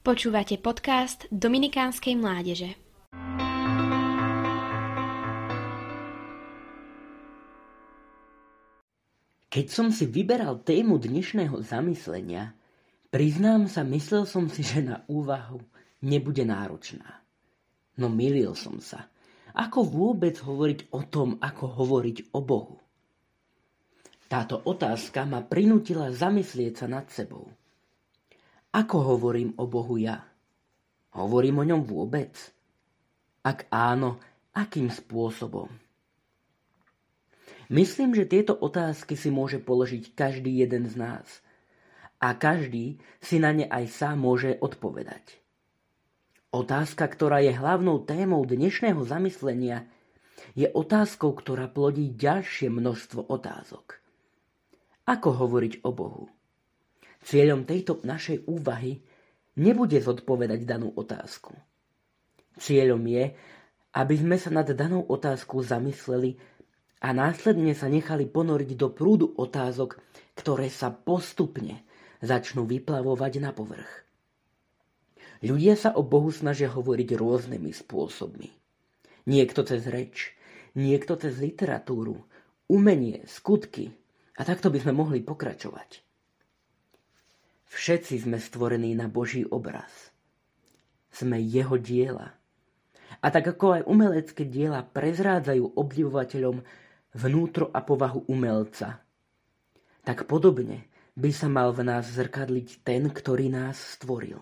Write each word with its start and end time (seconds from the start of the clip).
Počúvate 0.00 0.56
podcast 0.56 1.28
Dominikánskej 1.28 2.16
mládeže. 2.16 2.72
Keď 9.52 9.66
som 9.68 9.92
si 9.92 10.08
vyberal 10.08 10.64
tému 10.64 10.96
dnešného 10.96 11.60
zamyslenia, 11.60 12.56
priznám 13.12 13.68
sa, 13.68 13.84
myslel 13.84 14.24
som 14.24 14.48
si, 14.48 14.64
že 14.64 14.80
na 14.80 15.04
úvahu 15.04 15.60
nebude 16.00 16.48
náročná. 16.48 17.20
No 18.00 18.08
milil 18.08 18.56
som 18.56 18.80
sa. 18.80 19.04
Ako 19.52 19.84
vôbec 19.84 20.40
hovoriť 20.40 20.96
o 20.96 21.04
tom, 21.04 21.36
ako 21.44 21.76
hovoriť 21.76 22.32
o 22.32 22.40
Bohu? 22.40 22.80
Táto 24.32 24.64
otázka 24.64 25.28
ma 25.28 25.44
prinútila 25.44 26.08
zamyslieť 26.08 26.72
sa 26.72 26.86
nad 26.88 27.04
sebou. 27.12 27.59
Ako 28.70 29.02
hovorím 29.02 29.58
o 29.58 29.66
Bohu 29.66 29.98
ja? 29.98 30.22
Hovorím 31.10 31.62
o 31.62 31.64
ňom 31.66 31.82
vôbec? 31.82 32.30
Ak 33.42 33.66
áno, 33.74 34.22
akým 34.54 34.94
spôsobom? 34.94 35.66
Myslím, 37.70 38.14
že 38.14 38.30
tieto 38.30 38.54
otázky 38.54 39.18
si 39.18 39.30
môže 39.30 39.58
položiť 39.58 40.14
každý 40.14 40.62
jeden 40.62 40.86
z 40.86 40.94
nás. 40.98 41.26
A 42.22 42.34
každý 42.34 43.02
si 43.18 43.42
na 43.42 43.50
ne 43.50 43.66
aj 43.66 43.90
sám 43.90 44.22
môže 44.22 44.58
odpovedať. 44.62 45.38
Otázka, 46.50 47.06
ktorá 47.06 47.42
je 47.42 47.54
hlavnou 47.54 48.02
témou 48.02 48.42
dnešného 48.42 49.02
zamyslenia, 49.06 49.86
je 50.58 50.66
otázkou, 50.66 51.30
ktorá 51.34 51.70
plodí 51.70 52.10
ďalšie 52.10 52.70
množstvo 52.70 53.30
otázok. 53.30 54.02
Ako 55.06 55.30
hovoriť 55.30 55.82
o 55.86 55.90
Bohu? 55.94 56.26
Cieľom 57.20 57.68
tejto 57.68 58.00
našej 58.00 58.48
úvahy 58.48 59.00
nebude 59.60 60.00
zodpovedať 60.00 60.64
danú 60.64 60.92
otázku. 60.96 61.52
Cieľom 62.56 63.02
je, 63.04 63.24
aby 63.96 64.14
sme 64.16 64.36
sa 64.40 64.48
nad 64.54 64.68
danou 64.70 65.04
otázku 65.04 65.60
zamysleli 65.60 66.38
a 67.00 67.12
následne 67.16 67.72
sa 67.72 67.88
nechali 67.88 68.28
ponoriť 68.28 68.70
do 68.76 68.88
prúdu 68.92 69.32
otázok, 69.36 69.98
ktoré 70.36 70.68
sa 70.68 70.92
postupne 70.92 71.84
začnú 72.20 72.68
vyplavovať 72.68 73.32
na 73.40 73.50
povrch. 73.56 74.04
Ľudia 75.40 75.72
sa 75.72 75.96
o 75.96 76.04
Bohu 76.04 76.28
snažia 76.28 76.68
hovoriť 76.68 77.16
rôznymi 77.16 77.72
spôsobmi. 77.72 78.48
Niekto 79.24 79.64
cez 79.64 79.88
reč, 79.88 80.36
niekto 80.76 81.16
cez 81.16 81.40
literatúru, 81.40 82.20
umenie, 82.68 83.24
skutky. 83.24 83.96
A 84.36 84.44
takto 84.44 84.68
by 84.68 84.80
sme 84.80 84.92
mohli 84.96 85.24
pokračovať. 85.24 86.09
Všetci 87.70 88.26
sme 88.26 88.42
stvorení 88.42 88.98
na 88.98 89.06
Boží 89.06 89.46
obraz. 89.46 90.10
Sme 91.14 91.38
jeho 91.38 91.78
diela. 91.78 92.34
A 93.22 93.26
tak 93.30 93.46
ako 93.54 93.78
aj 93.78 93.82
umelecké 93.86 94.42
diela 94.46 94.82
prezrádzajú 94.82 95.78
obdivovateľom 95.78 96.62
vnútro 97.14 97.70
a 97.70 97.82
povahu 97.82 98.26
umelca, 98.26 99.02
tak 100.02 100.26
podobne 100.26 100.90
by 101.14 101.30
sa 101.30 101.50
mal 101.50 101.74
v 101.74 101.86
nás 101.86 102.06
zrkadliť 102.10 102.86
ten, 102.86 103.10
ktorý 103.10 103.50
nás 103.50 103.76
stvoril. 103.98 104.38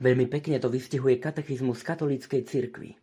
Veľmi 0.00 0.26
pekne 0.32 0.56
to 0.56 0.72
vystihuje 0.72 1.20
katechizmus 1.20 1.84
katolíckej 1.84 2.42
cirkvi. 2.48 2.96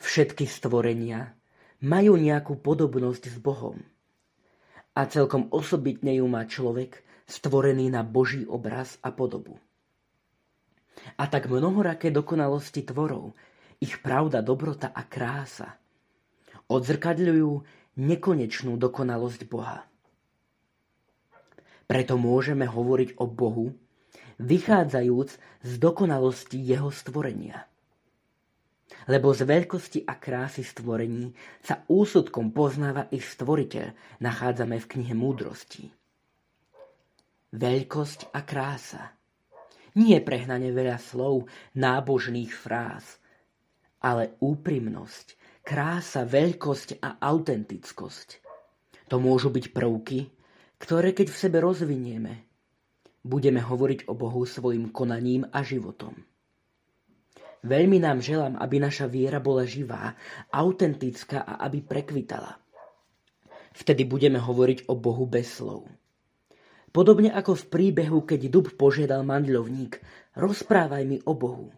Všetky 0.00 0.48
stvorenia 0.48 1.36
majú 1.84 2.16
nejakú 2.16 2.56
podobnosť 2.64 3.22
s 3.28 3.36
Bohom. 3.36 3.76
A 4.96 5.04
celkom 5.04 5.52
osobitne 5.52 6.16
ju 6.16 6.24
má 6.24 6.48
človek, 6.48 7.04
stvorený 7.26 7.90
na 7.90 8.06
Boží 8.06 8.46
obraz 8.46 8.96
a 9.02 9.10
podobu. 9.10 9.58
A 11.18 11.26
tak 11.26 11.50
mnohoraké 11.50 12.14
dokonalosti 12.14 12.86
tvorov, 12.86 13.34
ich 13.82 14.00
pravda, 14.00 14.40
dobrota 14.40 14.88
a 14.94 15.04
krása 15.04 15.76
odzrkadľujú 16.66 17.50
nekonečnú 17.96 18.74
dokonalosť 18.74 19.40
Boha. 19.46 19.86
Preto 21.86 22.18
môžeme 22.18 22.66
hovoriť 22.66 23.22
o 23.22 23.30
Bohu, 23.30 23.70
vychádzajúc 24.42 25.30
z 25.62 25.72
dokonalosti 25.78 26.58
jeho 26.58 26.90
stvorenia. 26.90 27.70
Lebo 29.06 29.30
z 29.30 29.46
veľkosti 29.46 30.02
a 30.02 30.18
krásy 30.18 30.66
stvorení 30.66 31.30
sa 31.62 31.86
úsudkom 31.86 32.50
poznáva 32.50 33.06
ich 33.14 33.22
stvoriteľ, 33.22 34.18
nachádzame 34.18 34.82
v 34.82 34.90
knihe 34.90 35.14
múdrosti 35.14 35.94
veľkosť 37.54 38.32
a 38.34 38.40
krása. 38.42 39.04
Nie 39.96 40.20
prehnane 40.20 40.72
veľa 40.72 41.00
slov, 41.00 41.48
nábožných 41.72 42.52
fráz, 42.52 43.16
ale 44.02 44.36
úprimnosť, 44.44 45.26
krása, 45.64 46.28
veľkosť 46.28 47.00
a 47.00 47.16
autentickosť. 47.22 48.28
To 49.08 49.16
môžu 49.22 49.48
byť 49.48 49.72
prvky, 49.72 50.28
ktoré 50.76 51.16
keď 51.16 51.32
v 51.32 51.40
sebe 51.40 51.58
rozvinieme, 51.64 52.44
budeme 53.24 53.58
hovoriť 53.58 54.06
o 54.06 54.14
Bohu 54.14 54.44
svojim 54.44 54.92
konaním 54.92 55.48
a 55.50 55.64
životom. 55.64 56.14
Veľmi 57.66 57.98
nám 57.98 58.22
želám, 58.22 58.54
aby 58.62 58.78
naša 58.78 59.10
viera 59.10 59.42
bola 59.42 59.66
živá, 59.66 60.14
autentická 60.54 61.42
a 61.42 61.66
aby 61.66 61.82
prekvitala. 61.82 62.54
Vtedy 63.74 64.06
budeme 64.06 64.38
hovoriť 64.38 64.86
o 64.86 64.94
Bohu 64.94 65.26
bez 65.26 65.58
slov. 65.58 65.90
Podobne 66.96 67.28
ako 67.28 67.60
v 67.60 67.64
príbehu, 67.68 68.24
keď 68.24 68.48
dub 68.48 68.72
požiadal 68.72 69.20
mandľovník, 69.20 70.00
rozprávaj 70.32 71.04
mi 71.04 71.20
o 71.28 71.36
Bohu. 71.36 71.68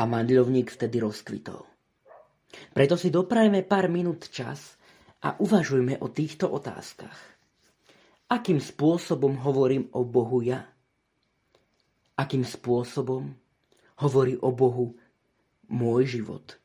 A 0.00 0.08
mandľovník 0.08 0.72
vtedy 0.72 0.96
rozkvitol. 0.96 1.60
Preto 2.72 2.96
si 2.96 3.12
doprajme 3.12 3.60
pár 3.68 3.92
minút 3.92 4.32
čas 4.32 4.80
a 5.20 5.36
uvažujme 5.36 6.00
o 6.00 6.08
týchto 6.08 6.48
otázkach. 6.48 7.20
Akým 8.32 8.64
spôsobom 8.64 9.44
hovorím 9.44 9.92
o 9.92 10.08
Bohu 10.08 10.40
ja? 10.40 10.72
Akým 12.16 12.48
spôsobom 12.48 13.28
hovorí 14.00 14.40
o 14.40 14.48
Bohu 14.56 14.96
môj 15.68 16.08
život? 16.08 16.63